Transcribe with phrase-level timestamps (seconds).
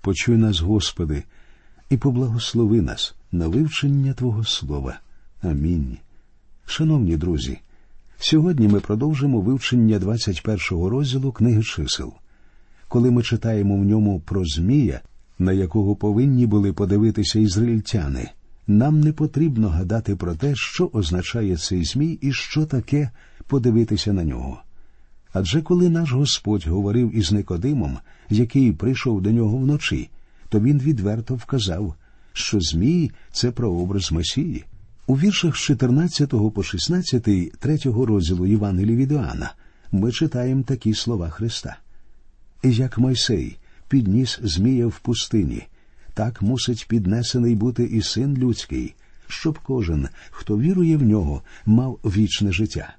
[0.00, 1.22] Почуй нас, Господи,
[1.90, 5.00] і поблагослови нас на вивчення Твого Слова.
[5.42, 5.96] Амінь.
[6.66, 7.58] Шановні друзі,
[8.18, 12.12] сьогодні ми продовжимо вивчення 21-го розділу книги чисел.
[12.88, 15.00] Коли ми читаємо в ньому про Змія,
[15.38, 18.30] на якого повинні були подивитися ізраїльтяни,
[18.66, 23.10] нам не потрібно гадати про те, що означає цей Змій і що таке
[23.46, 24.62] подивитися на нього.
[25.40, 27.98] Адже коли наш Господь говорив із Никодимом,
[28.30, 30.10] який прийшов до нього вночі,
[30.48, 31.94] то він відверто вказав,
[32.32, 34.64] що Змій це прообраз Месії.
[35.06, 39.52] У віршах з 14 по 16 третього розділу Євангелії від Іоанна
[39.92, 41.76] ми читаємо такі слова Христа.
[42.62, 45.66] Як Мойсей підніс Змія в пустині,
[46.14, 48.94] так мусить піднесений бути і син людський,
[49.28, 52.97] щоб кожен, хто вірує в нього, мав вічне життя.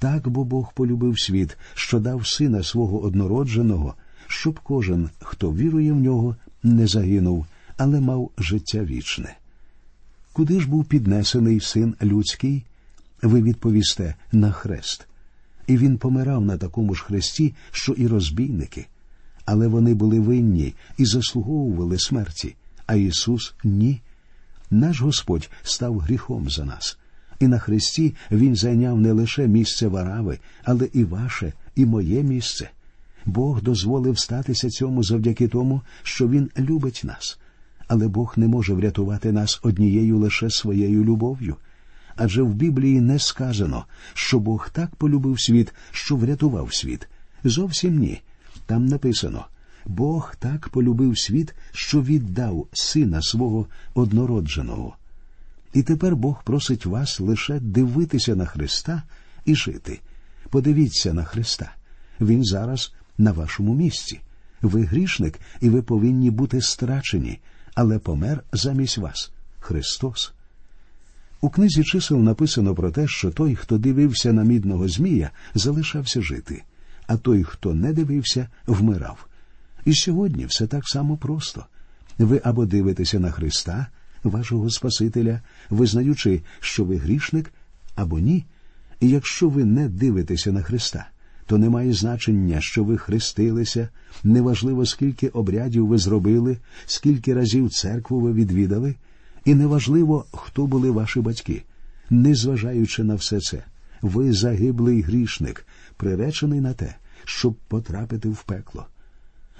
[0.00, 3.94] Так бо Бог полюбив світ, що дав сина свого однородженого,
[4.26, 7.46] щоб кожен, хто вірує в нього, не загинув,
[7.76, 9.36] але мав життя вічне.
[10.32, 12.64] Куди ж був піднесений син людський?
[13.22, 15.06] Ви відповісте на хрест.
[15.66, 18.86] І він помирав на такому ж хресті, що і розбійники.
[19.44, 22.54] Але вони були винні і заслуговували смерті,
[22.86, 24.00] а Ісус ні.
[24.70, 26.98] Наш Господь став гріхом за нас.
[27.40, 32.70] І на хресті Він зайняв не лише місце варави, але і ваше, і моє місце.
[33.26, 37.38] Бог дозволив статися цьому завдяки тому, що Він любить нас.
[37.88, 41.56] Але Бог не може врятувати нас однією лише своєю любов'ю.
[42.16, 47.08] Адже в Біблії не сказано, що Бог так полюбив світ, що врятував світ.
[47.44, 48.20] Зовсім ні.
[48.66, 49.46] Там написано
[49.86, 54.96] Бог так полюбив світ, що віддав сина свого однородженого.
[55.72, 59.02] І тепер Бог просить вас лише дивитися на Христа
[59.44, 60.00] і жити.
[60.50, 61.72] Подивіться на Христа.
[62.20, 64.20] Він зараз на вашому місці.
[64.62, 67.40] Ви грішник, і ви повинні бути страчені,
[67.74, 70.32] але помер замість вас Христос.
[71.40, 76.62] У книзі чисел написано про те, що той, хто дивився на мідного Змія, залишався жити,
[77.06, 79.26] а той, хто не дивився, вмирав.
[79.84, 81.66] І сьогодні все так само просто.
[82.18, 83.86] Ви або дивитеся на Христа,
[84.24, 87.52] вашого Спасителя, визнаючи, що ви грішник,
[87.94, 88.44] або ні.
[89.00, 91.06] І якщо ви не дивитеся на Христа,
[91.46, 93.88] то не має значення, що ви хрестилися,
[94.24, 98.94] неважливо, скільки обрядів ви зробили, скільки разів церкву ви відвідали,
[99.44, 101.62] і неважливо, хто були ваші батьки.
[102.10, 103.64] Незважаючи на все це,
[104.02, 105.66] ви загиблий грішник,
[105.96, 106.94] приречений на те,
[107.24, 108.86] щоб потрапити в пекло.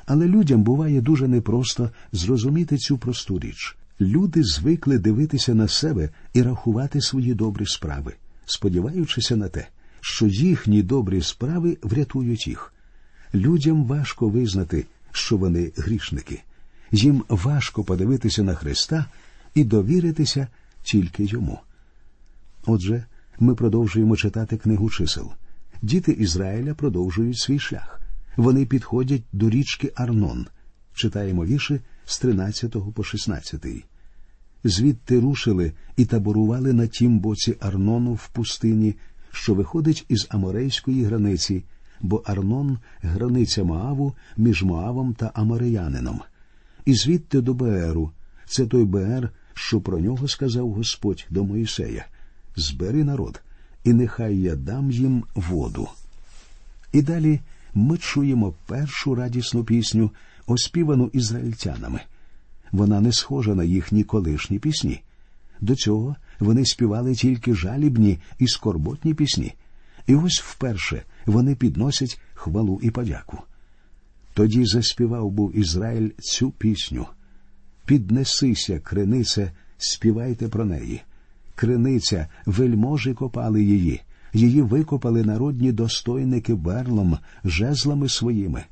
[0.06, 3.76] Але людям буває дуже непросто зрозуміти цю просту річ.
[4.00, 8.14] Люди звикли дивитися на себе і рахувати свої добрі справи,
[8.46, 9.68] сподіваючися на те,
[10.00, 12.74] що їхні добрі справи врятують їх.
[13.34, 16.42] Людям важко визнати, що вони грішники.
[16.92, 19.06] Їм важко подивитися на Христа
[19.54, 20.48] і довіритися
[20.82, 21.58] тільки йому.
[22.66, 23.04] Отже,
[23.38, 25.32] ми продовжуємо читати книгу чисел.
[25.82, 28.00] Діти Ізраїля продовжують свій шлях.
[28.36, 30.46] Вони підходять до річки Арнон.
[30.94, 33.66] Читаємо вірші з 13 по 16.
[34.64, 38.94] Звідти рушили і таборували на тім боці Арнону в пустині,
[39.32, 41.64] що виходить із Аморейської границі,
[42.00, 46.20] бо Арнон границя Моаву між Моавом та Амореянином.
[46.84, 48.10] І звідти до Бееру,
[48.46, 52.06] це той Беер, що про нього сказав Господь до Моїсея
[52.56, 53.42] Збери народ,
[53.84, 55.88] і нехай я дам їм воду.
[56.92, 57.40] І далі
[57.74, 60.10] ми чуємо першу радісну пісню,
[60.46, 62.00] оспівану ізраїльтянами.
[62.72, 65.02] Вона не схожа на їхні колишні пісні.
[65.60, 69.54] До цього вони співали тільки жалібні і скорботні пісні,
[70.06, 73.38] і ось вперше вони підносять хвалу і подяку.
[74.34, 77.06] Тоді заспівав був Ізраїль цю пісню.
[77.84, 81.00] Піднесися, кринице, співайте про неї.
[81.54, 84.00] Криниця, вельможі копали її,
[84.32, 88.64] її викопали народні достойники берлом, жезлами своїми,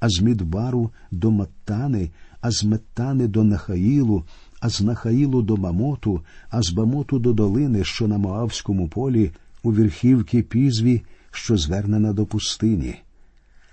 [0.00, 2.10] а з Мідбару до Маттани,
[2.46, 4.24] а з Меттани до Нахаїлу,
[4.60, 6.20] а з Нахаїлу до Мамоту,
[6.50, 9.30] а з Бамоту до долини, що на Моавському полі,
[9.62, 12.94] у верхівки пізві, що звернена до пустині.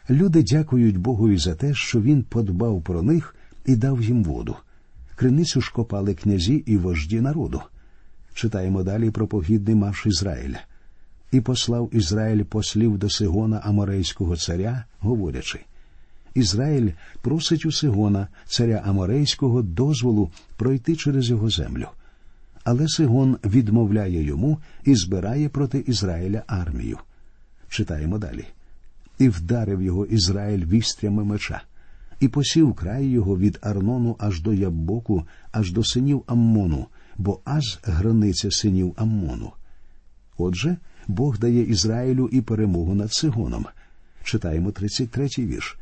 [0.09, 4.55] Люди дякують Богові за те, що він подбав про них і дав їм воду.
[5.15, 7.61] Криницю ж копали князі і вожді народу.
[8.33, 10.59] Читаємо далі про погідний марш Ізраїля.
[11.31, 15.59] І послав Ізраїль послів до Сигона Аморейського царя, говорячи
[16.33, 16.91] Ізраїль
[17.21, 21.87] просить у Сигона, царя Аморейського, дозволу пройти через його землю.
[22.63, 26.97] Але Сигон відмовляє йому і збирає проти Ізраїля армію.
[27.69, 28.45] Читаємо далі.
[29.19, 31.61] І вдарив його Ізраїль вістрями меча,
[32.19, 36.87] і посів край його від Арнону аж до Ябоку, аж до синів Аммону,
[37.17, 39.51] бо аж границя синів Аммону.
[40.37, 40.77] Отже,
[41.07, 43.65] Бог дає Ізраїлю і перемогу над Сигоном.
[44.23, 45.77] Читаємо 33-й вірш.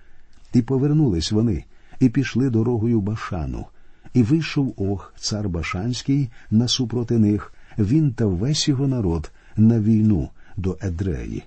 [0.53, 1.63] І повернулись вони,
[2.00, 3.65] і пішли дорогою Башану.
[4.13, 10.77] І вийшов Ох, цар Башанський, насупроти них, він та весь його народ на війну до
[10.81, 11.44] Едреї.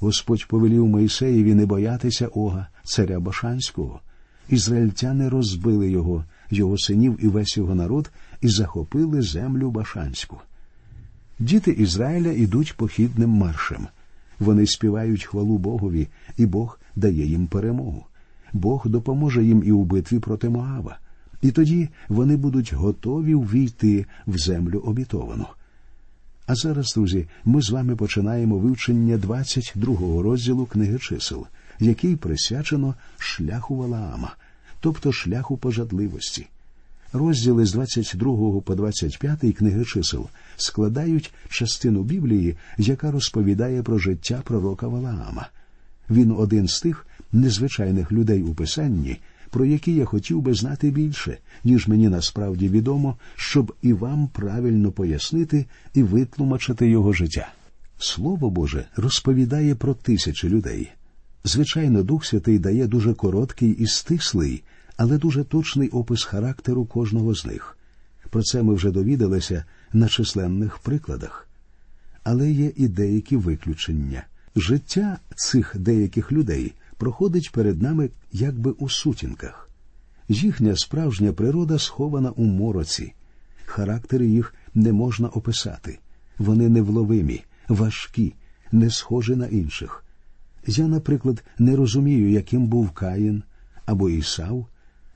[0.00, 4.00] Господь повелів Моїсеєві не боятися Ога, царя Башанського.
[4.48, 8.10] Ізраїльтяни розбили його, його синів і весь його народ,
[8.40, 10.36] і захопили землю Башанську.
[11.38, 13.86] Діти Ізраїля ідуть похідним маршем.
[14.38, 18.06] Вони співають хвалу Богові, і Бог дає їм перемогу.
[18.52, 20.98] Бог допоможе їм і у битві проти Моава.
[21.42, 25.46] І тоді вони будуть готові ввійти в землю обітовану.
[26.46, 31.46] А зараз, друзі, ми з вами починаємо вивчення 22-го розділу книги чисел,
[31.80, 34.36] який присвячено шляху Валаама,
[34.80, 36.46] тобто шляху пожадливості.
[37.12, 44.88] Розділи з 22 по 25 книги чисел складають частину Біблії, яка розповідає про життя пророка
[44.88, 45.48] Валаама.
[46.10, 49.16] Він один з тих незвичайних людей у Писанні,
[49.50, 54.92] про які я хотів би знати більше, ніж мені насправді відомо, щоб і вам правильно
[54.92, 57.52] пояснити і витлумачити його життя.
[57.98, 60.90] Слово Боже розповідає про тисячі людей.
[61.44, 64.62] Звичайно, Дух Святий дає дуже короткий і стислий,
[64.96, 67.76] але дуже точний опис характеру кожного з них.
[68.30, 71.48] Про це ми вже довідалися на численних прикладах.
[72.24, 74.24] Але є і деякі виключення.
[74.56, 79.70] Життя цих деяких людей проходить перед нами якби у сутінках.
[80.28, 83.12] Їхня справжня природа схована у мороці,
[83.64, 85.98] характери їх не можна описати,
[86.38, 88.34] вони невловимі, важкі,
[88.72, 90.04] не схожі на інших.
[90.66, 93.42] Я, наприклад, не розумію, яким був Каїн,
[93.86, 94.66] або Ісав,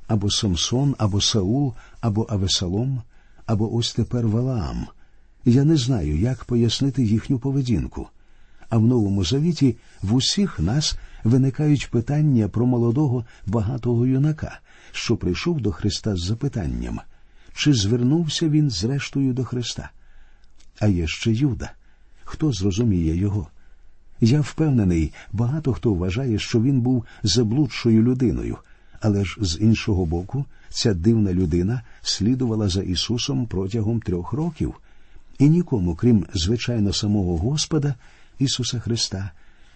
[0.06, 3.02] або Самсон, або Саул, або Авесалом,
[3.46, 4.86] або ось тепер Валаам.
[5.44, 8.08] Я не знаю, як пояснити їхню поведінку.
[8.68, 14.60] А в Новому Завіті в усіх нас виникають питання про молодого багатого юнака,
[14.92, 17.00] що прийшов до Христа з запитанням,
[17.54, 19.90] чи звернувся він зрештою до Христа.
[20.80, 21.70] А є ще Юда.
[22.24, 23.46] Хто зрозуміє його?
[24.20, 28.58] Я впевнений, багато хто вважає, що він був заблудшою людиною,
[29.00, 34.74] але ж з іншого боку, ця дивна людина слідувала за Ісусом протягом трьох років,
[35.38, 37.94] і нікому, крім звичайно самого Господа,
[38.38, 39.30] Ісуса Христа,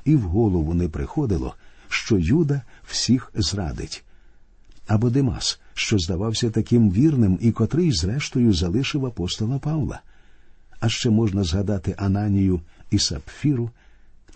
[0.05, 1.55] і в голову не приходило,
[1.89, 4.05] що Юда всіх зрадить.
[4.87, 10.01] Або Димас, що здавався таким вірним і котрий, зрештою, залишив апостола Павла.
[10.81, 12.61] А ще можна згадати Ананію
[12.91, 13.71] і Сапфіру.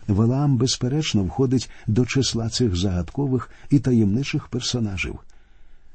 [0.08, 5.18] Валаам, безперечно, входить до числа цих загадкових і таємничих персонажів.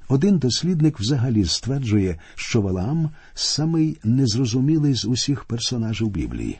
[0.08, 6.60] Один дослідник взагалі стверджує, що Валаам самий незрозумілий з усіх персонажів Біблії.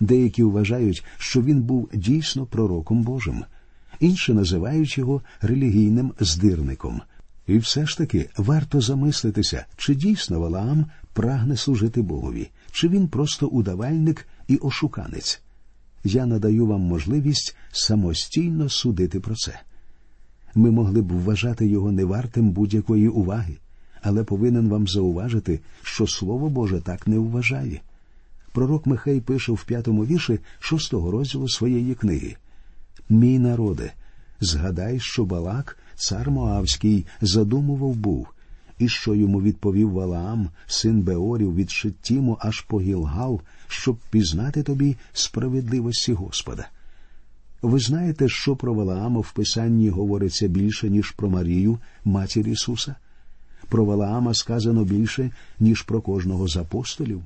[0.00, 3.44] Деякі вважають, що він був дійсно пророком Божим,
[4.00, 7.00] інші називають його релігійним здирником.
[7.46, 13.46] І все ж таки варто замислитися, чи дійсно Валаам прагне служити Богові, чи він просто
[13.46, 15.42] удавальник і ошуканець.
[16.04, 19.60] Я надаю вам можливість самостійно судити про це.
[20.54, 23.56] Ми могли б вважати його невартим будь-якої уваги,
[24.02, 27.80] але повинен вам зауважити, що Слово Боже так не вважає.
[28.52, 32.36] Пророк Михей пише в п'ятому вірші шостого розділу своєї книги:
[33.08, 33.92] Мій народе,
[34.40, 38.26] згадай, що Балак, цар Моавський, задумував був,
[38.78, 44.96] і що йому відповів Валаам, син Беорів від Шиттіму аж по Гілгал, щоб пізнати тобі
[45.12, 46.68] справедливості Господа.
[47.62, 52.94] Ви знаєте, що про Валаама в Писанні говориться більше, ніж про Марію, матір Ісуса?
[53.68, 55.30] Про Валаама сказано більше,
[55.60, 57.22] ніж про кожного з апостолів.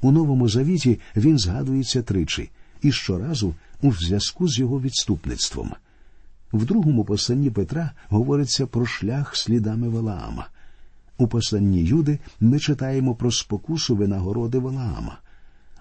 [0.00, 2.50] У Новому Завіті він згадується тричі
[2.82, 5.72] і щоразу у зв'язку з його відступництвом.
[6.52, 10.48] В другому посланні Петра говориться про шлях слідами Валаама.
[11.18, 15.18] У посланні Юди ми читаємо про спокусу винагороди Валаама,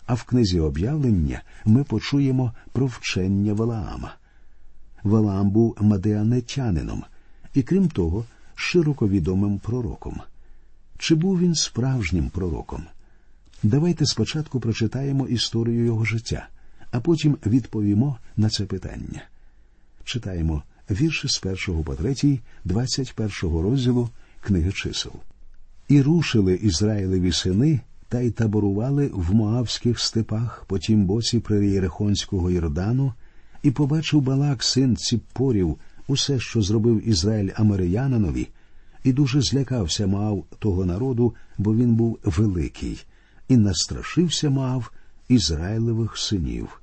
[0.06, 4.16] а в книзі об'явлення ми почуємо про вчення Валаама.
[5.04, 7.04] Валаам був мадеанетянином
[7.54, 10.22] і, крім того, широко відомим пророком.
[10.98, 12.84] Чи був він справжнім пророком?
[13.64, 16.48] Давайте спочатку прочитаємо історію його життя,
[16.92, 19.24] а потім відповімо на це питання.
[20.04, 24.10] Читаємо вірші з першого по третій, двадцять першого розділу
[24.42, 25.12] книги чисел.
[25.88, 33.14] І рушили Ізраїлеві сини та й таборували в Моавських степах по тім боці Єрихонського Йордану,
[33.64, 38.48] і побачив Балак, син Ціппорів, усе, що зробив Ізраїль Америянинові,
[39.04, 43.06] і дуже злякався Маав того народу, бо він був великий,
[43.48, 44.92] і настрашився Маав
[45.27, 46.82] Ізраїлевих синів.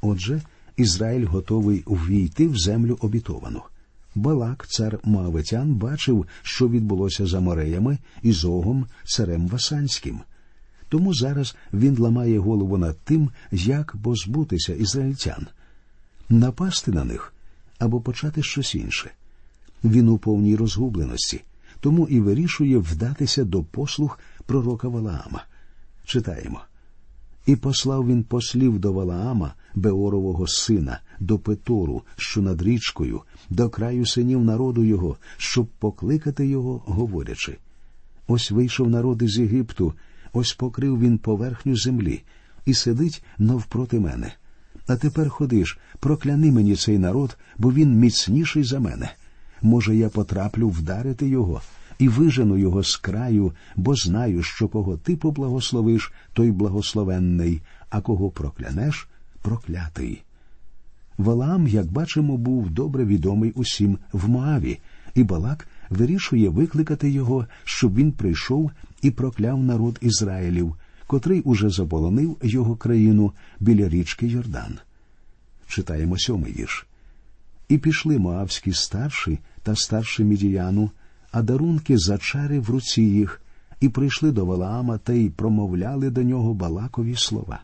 [0.00, 0.42] Отже,
[0.76, 3.62] Ізраїль готовий увійти в землю обітовану.
[4.14, 10.20] Балак, цар Моавитян, бачив, що відбулося за мореями і з Огом, царем Васанським.
[10.88, 15.46] Тому зараз він ламає голову над тим, як позбутися ізраїльтян,
[16.28, 17.32] напасти на них
[17.78, 19.10] або почати щось інше.
[19.84, 21.42] Він у повній розгубленості,
[21.80, 25.44] тому і вирішує вдатися до послуг пророка Валаама.
[26.12, 26.60] Читаємо.
[27.46, 34.06] І послав він послів до Валаама, Беорового сина, до Петору, що над річкою, до краю
[34.06, 37.58] синів народу його, щоб покликати його, говорячи.
[38.26, 39.94] Ось вийшов народ із Єгипту,
[40.32, 42.22] ось покрив він поверхню землі
[42.66, 44.32] і сидить навпроти мене.
[44.86, 49.12] А тепер ходиш, прокляни мені цей народ, бо він міцніший за мене.
[49.62, 51.60] Може, я потраплю вдарити його
[52.02, 58.30] і вижену його з краю, бо знаю, що кого ти поблагословиш, той благословенний, а кого
[58.30, 59.08] проклянеш
[59.42, 60.22] проклятий.
[61.18, 64.78] Валаам, як бачимо, був добре відомий усім в Моаві,
[65.14, 68.70] і Балак вирішує викликати його, щоб він прийшов
[69.02, 70.74] і прокляв народ Ізраїлів,
[71.06, 74.78] котрий уже заполонив його країну біля річки Йордан.
[75.68, 76.86] Читаємо сьомий вірш.
[77.68, 80.90] І пішли моавські старші та старші мідіяну,
[81.32, 83.42] а дарунки зачари в руці їх,
[83.80, 87.62] і прийшли до Валаама та й промовляли до нього Балакові слова.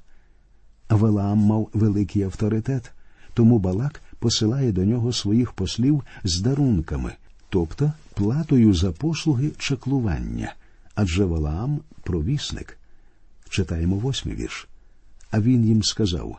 [0.90, 2.92] Валаам мав великий авторитет,
[3.34, 7.12] тому Балак посилає до нього своїх послів з дарунками,
[7.48, 10.54] тобто платою за послуги чеклування,
[10.94, 12.78] адже Валаам провісник.
[13.48, 14.68] Читаємо восьмий вірш.
[15.30, 16.36] А він їм сказав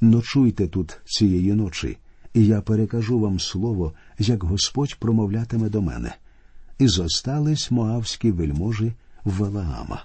[0.00, 1.98] Ночуйте тут цієї ночі,
[2.34, 6.14] і я перекажу вам слово, як Господь промовлятиме до мене.
[6.78, 8.92] І зостались моавські вельможі
[9.24, 10.04] Валаама.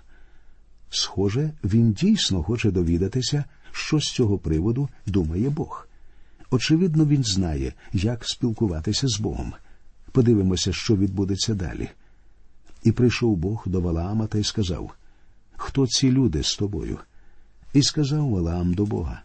[0.89, 5.87] Схоже, він дійсно хоче довідатися, що з цього приводу думає Бог.
[6.51, 9.53] Очевидно, він знає, як спілкуватися з Богом.
[10.11, 11.89] Подивимося, що відбудеться далі.
[12.83, 14.91] І прийшов Бог до Валаама та й сказав
[15.55, 16.97] Хто ці люди з тобою?
[17.73, 19.21] І сказав Валаам до Бога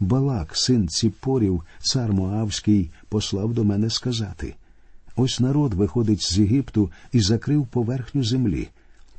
[0.00, 4.54] Балак, син Ціпорів, цар Моавський, послав до мене сказати
[5.16, 8.68] Ось народ виходить з Єгипту і закрив поверхню землі.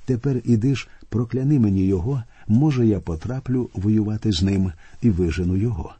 [0.05, 4.71] Тепер іди ж, прокляни мені його, може, я потраплю воювати з ним
[5.01, 5.95] і вижену його.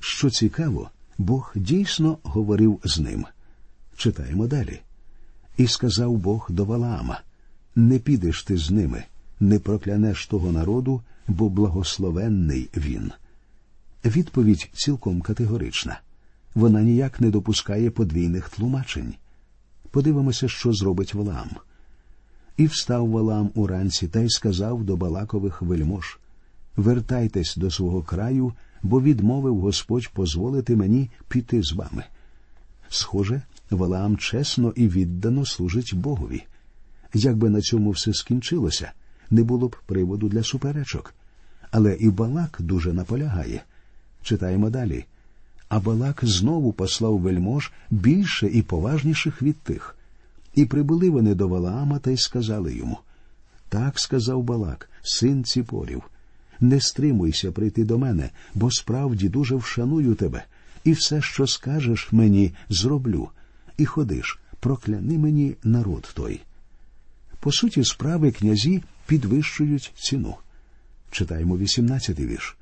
[0.00, 3.26] Що цікаво, Бог дійсно говорив з ним.
[3.96, 4.80] Читаємо далі.
[5.56, 7.20] І сказав Бог до Валаама
[7.76, 9.04] Не підеш ти з ними,
[9.40, 13.12] не проклянеш того народу, бо благословенний він.
[14.04, 16.00] Відповідь цілком категорична.
[16.54, 19.14] Вона ніяк не допускає подвійних тлумачень.
[19.90, 21.50] Подивимося, що зробить Валаам.
[22.56, 26.18] І встав Валаам уранці та й сказав до Балакових вельмож
[26.76, 32.04] Вертайтесь до свого краю, бо відмовив Господь позволити мені піти з вами.
[32.88, 36.42] Схоже, Валаам чесно і віддано служить Богові.
[37.14, 38.92] Якби на цьому все скінчилося,
[39.30, 41.14] не було б приводу для суперечок.
[41.70, 43.62] Але і Балак дуже наполягає.
[44.22, 45.04] Читаємо далі.
[45.70, 49.96] А Балак знову послав вельмож більше і поважніших від тих.
[50.54, 52.98] І прибули вони до Валаама та й сказали йому
[53.70, 56.02] так сказав Балак, син Ціпорів.
[56.60, 60.44] Не стримуйся прийти до мене, бо справді дуже вшаную тебе,
[60.84, 63.28] і все, що скажеш мені, зроблю.
[63.76, 66.40] І ходиш, прокляни мені народ той.
[67.40, 70.34] По суті, справи князі підвищують ціну.
[71.10, 72.56] Читаємо 18-й вірш.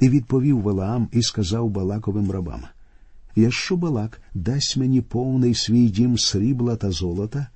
[0.00, 2.62] І відповів Валаам і сказав Балаковим рабам
[3.36, 7.46] Якщо Балак дасть мені повний свій дім срібла та золота,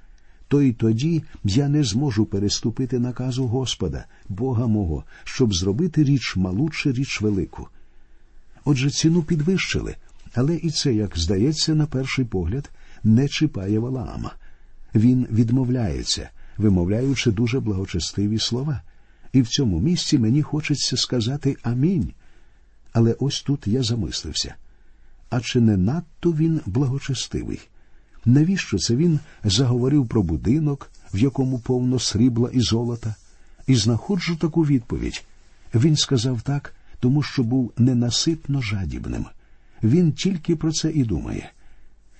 [0.48, 6.70] то й тоді я не зможу переступити наказу Господа, Бога мого, щоб зробити річ малу
[6.70, 7.68] чи річ велику.
[8.64, 9.96] Отже, ціну підвищили,
[10.34, 12.70] але і це, як здається, на перший погляд,
[13.04, 14.34] не чіпає Валаама.
[14.94, 18.82] Він відмовляється, вимовляючи дуже благочестиві слова.
[19.32, 22.12] І в цьому місці мені хочеться сказати Амінь.
[22.92, 24.54] Але ось тут я замислився.
[25.30, 27.60] А чи не надто він благочестивий?
[28.24, 33.14] Навіщо це він заговорив про будинок, в якому повно срібла і золота?
[33.66, 35.24] І знаходжу таку відповідь.
[35.74, 39.26] Він сказав так, тому що був ненаситно жадібним.
[39.82, 41.52] Він тільки про це і думає.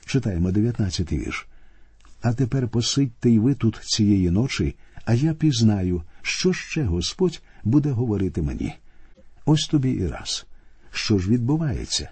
[0.07, 1.47] Читаємо 19-й вірш.
[2.23, 4.75] А тепер посидьте й ви тут цієї ночі,
[5.05, 8.75] а я пізнаю, що ще Господь буде говорити мені.
[9.45, 10.47] Ось тобі і раз.
[10.91, 12.11] Що ж відбувається?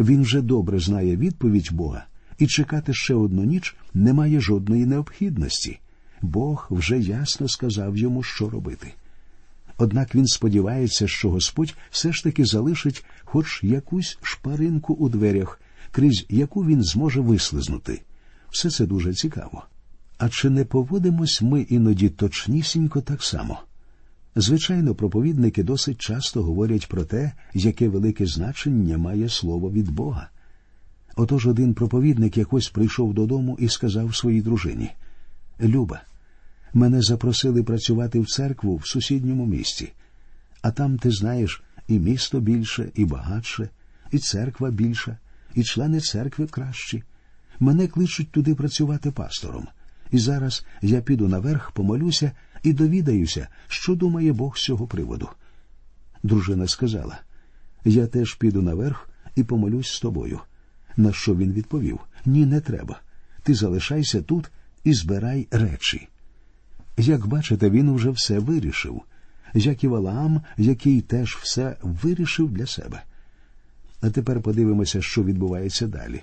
[0.00, 2.04] Він вже добре знає відповідь Бога
[2.38, 5.78] і чекати ще одну ніч немає жодної необхідності.
[6.22, 8.92] Бог вже ясно сказав йому, що робити.
[9.78, 15.60] Однак він сподівається, що Господь все ж таки залишить хоч якусь шпаринку у дверях,
[15.90, 18.02] крізь яку він зможе вислизнути.
[18.50, 19.64] Все це дуже цікаво.
[20.18, 23.58] А чи не поводимось ми іноді точнісінько так само?
[24.36, 30.28] Звичайно, проповідники досить часто говорять про те, яке велике значення має слово від Бога.
[31.16, 34.90] Отож один проповідник якось прийшов додому і сказав своїй дружині
[35.60, 36.02] Люба,
[36.74, 39.92] мене запросили працювати в церкву в сусідньому місті,
[40.62, 43.68] а там, ти знаєш, і місто більше, і багатше,
[44.10, 45.18] і церква більша,
[45.54, 47.02] і члени церкви кращі.
[47.60, 49.66] Мене кличуть туди працювати пастором.
[50.10, 55.28] І зараз я піду наверх, помолюся і довідаюся, що думає Бог з цього приводу.
[56.22, 57.20] Дружина сказала
[57.84, 60.40] Я теж піду наверх і помолюсь з тобою.
[60.96, 63.00] На що він відповів Ні, не треба.
[63.42, 64.50] Ти залишайся тут
[64.84, 66.08] і збирай речі.
[66.96, 69.02] Як бачите, він уже все вирішив,
[69.54, 73.02] як і Валаам, який теж все вирішив для себе.
[74.00, 76.22] А тепер подивимося, що відбувається далі.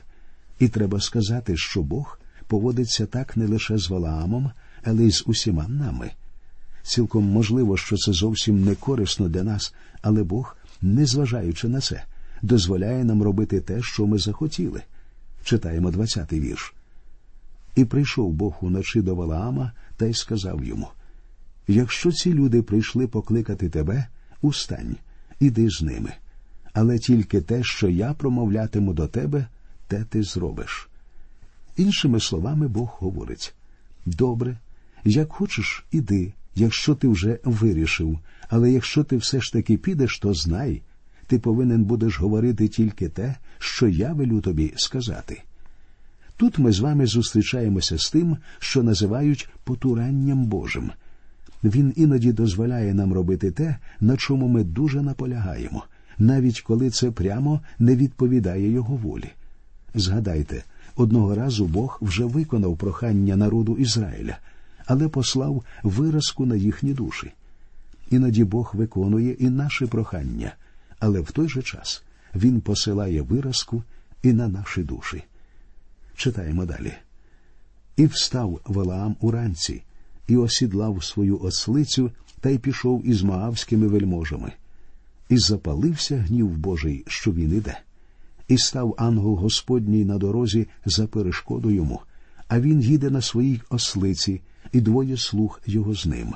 [0.59, 4.51] І треба сказати, що Бог поводиться так не лише з Валаамом,
[4.83, 6.11] але й з усіма нами.
[6.89, 12.03] Цілком можливо, що це зовсім не корисно для нас, але Бог, незважаючи на це,
[12.41, 14.81] дозволяє нам робити те, що ми захотіли.
[15.43, 16.73] Читаємо двадцятий вірш.
[17.75, 20.87] І прийшов Бог уночі до Валаама та й сказав йому
[21.67, 24.07] Якщо ці люди прийшли покликати тебе,
[24.41, 24.95] устань,
[25.39, 26.13] іди з ними.
[26.73, 29.47] Але тільки те, що я промовлятиму до тебе,
[29.87, 30.89] те ти зробиш.
[31.77, 33.53] Іншими словами, Бог говорить
[34.05, 34.57] добре,
[35.03, 40.33] як хочеш, іди, якщо ти вже вирішив, але якщо ти все ж таки підеш, то
[40.33, 40.81] знай,
[41.27, 45.41] ти повинен будеш говорити тільки те, що я велю тобі сказати.
[46.37, 50.91] Тут ми з вами зустрічаємося з тим, що називають потуранням Божим.
[51.63, 55.83] Він іноді дозволяє нам робити те, на чому ми дуже наполягаємо,
[56.17, 59.29] навіть коли це прямо не відповідає його волі.
[59.95, 60.63] Згадайте,
[60.95, 64.37] одного разу Бог вже виконав прохання народу Ізраїля,
[64.89, 67.31] але послав виразку на їхні душі.
[68.09, 70.53] Іноді Бог виконує і наше прохання,
[70.99, 72.03] але в той же час
[72.35, 73.83] Він посилає виразку
[74.23, 75.23] і на наші душі.
[76.15, 76.93] Читаємо далі.
[77.97, 79.83] І встав Валаам уранці,
[80.27, 84.51] і осідлав свою ослицю та й пішов із маавськими вельможами,
[85.29, 87.79] і запалився гнів Божий, що він іде,
[88.47, 92.01] і став ангел Господній на дорозі за перешкоду йому,
[92.49, 96.33] а він їде на своїй ослиці, і двоє слуг його з ним.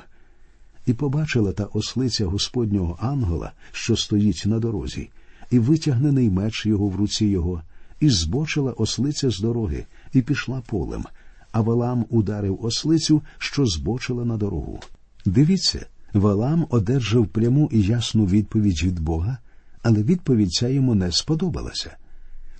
[0.86, 5.10] І побачила та ослиця Господнього ангела, що стоїть на дорозі,
[5.50, 7.62] і витягнений меч його в руці його
[8.00, 11.04] і збочила ослиця з дороги і пішла полем,
[11.52, 14.80] а Валам ударив ослицю, що збочила на дорогу.
[15.26, 19.38] Дивіться, Валам одержав пряму і ясну відповідь від Бога,
[19.82, 21.96] але відповідь ця йому не сподобалася.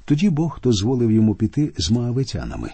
[0.04, 2.70] Тоді Бог дозволив йому піти з маавитянами.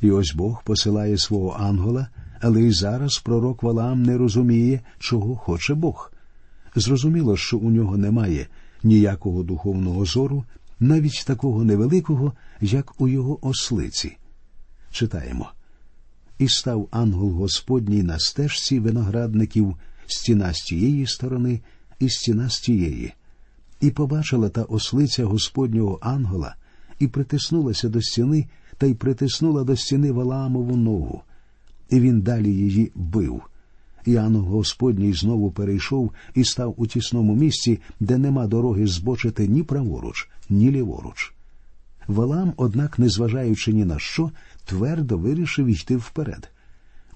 [0.00, 2.08] І ось Бог посилає свого ангела,
[2.40, 6.12] але й зараз пророк Валаам не розуміє, чого хоче Бог.
[6.76, 8.46] Зрозуміло, що у нього немає
[8.82, 10.44] ніякого духовного зору,
[10.80, 14.16] навіть такого невеликого, як у його ослиці.
[14.90, 15.50] Читаємо.
[16.38, 19.76] І став ангел Господній на стежці виноградників,
[20.06, 21.60] стіна з тієї сторони
[21.98, 23.12] і стіна з тієї,
[23.80, 26.56] і побачила та ослиця Господнього ангела,
[26.98, 28.46] і притиснулася до стіни
[28.78, 31.22] та й притиснула до стіни Валаамову ногу,
[31.90, 33.42] і він далі її бив.
[34.04, 39.62] І ангел Господній знову перейшов і став у тісному місці, де нема дороги збочити ні
[39.62, 41.34] праворуч, ні ліворуч.
[42.06, 44.30] Валам, однак, незважаючи ні на що,
[44.64, 46.50] твердо вирішив йти вперед.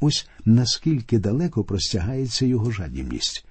[0.00, 3.46] Ось наскільки далеко простягається його жадібність.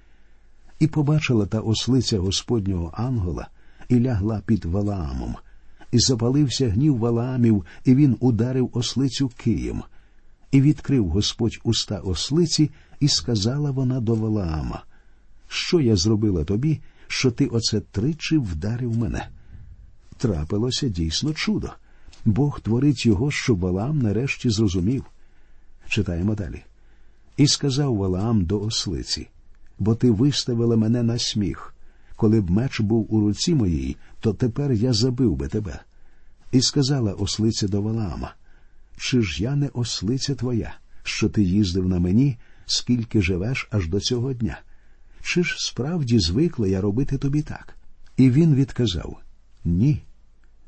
[0.78, 3.48] І побачила та ослиця Господнього ангела
[3.88, 5.36] і лягла під Валаамом,
[5.92, 9.82] і запалився гнів Валаамів, і він ударив ослицю києм.
[10.50, 12.70] І відкрив Господь уста ослиці,
[13.00, 14.84] і сказала вона до Валаама,
[15.48, 19.28] Що я зробила тобі, що ти оце тричі вдарив мене?
[20.16, 21.70] Трапилося дійсно чудо.
[22.24, 25.04] Бог творить його, щоб Валаам нарешті зрозумів.
[25.88, 26.62] Читаємо далі.
[27.36, 29.28] І сказав Валаам до ослиці,
[29.78, 31.74] бо ти виставила мене на сміх.
[32.18, 35.80] Коли б меч був у руці моїй, то тепер я забив би тебе.
[36.52, 38.34] І сказала ослиця до Валаама,
[38.96, 44.00] чи ж я не ослиця твоя, що ти їздив на мені, скільки живеш аж до
[44.00, 44.60] цього дня?
[45.22, 47.74] Чи ж справді звикла я робити тобі так?
[48.16, 49.16] І він відказав
[49.64, 50.02] Ні.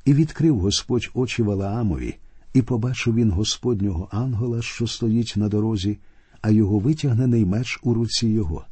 [0.04, 2.16] І відкрив Господь очі Валаамові,
[2.54, 5.98] І побачив він Господнього ангела, що стоїть на дорозі,
[6.40, 8.64] а його витягнений меч у руці його.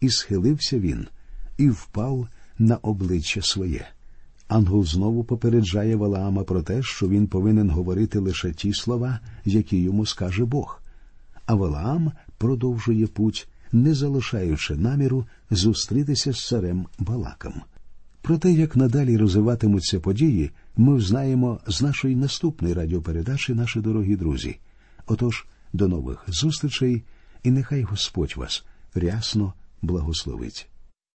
[0.00, 1.06] І схилився він,
[1.58, 3.86] і впав на обличчя своє.
[4.48, 10.06] Ангел знову попереджає Валаама про те, що він повинен говорити лише ті слова, які йому
[10.06, 10.82] скаже Бог.
[11.46, 17.62] А Валаам продовжує путь, не залишаючи наміру зустрітися з царем Балаком.
[18.22, 24.58] Про те, як надалі розвиватимуться події, ми знаємо з нашої наступної радіопередачі, наші дорогі друзі.
[25.06, 27.04] Отож, до нових зустрічей,
[27.42, 28.64] і нехай Господь вас
[28.94, 30.68] рясно благословить.